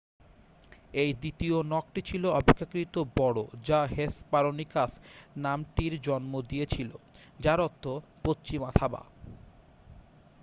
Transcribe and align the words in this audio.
"এর 0.93 1.09
দ্বিতীয় 1.15 1.57
নখটি 1.65 2.01
ছিল 2.01 2.23
অপেক্ষাকৃত 2.39 2.95
বড় 3.15 3.39
যা 3.65 3.79
হেসপারোনিকাস 3.95 4.91
নামটির 5.37 5.93
জন্ম 6.01 6.33
দিয়েছিল 6.41 6.89
যার 7.39 7.59
অর্থ 7.59 7.83
"পশ্চিমা 8.23 8.69
থাবা।"" 8.71 9.01